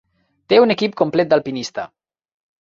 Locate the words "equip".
0.75-0.95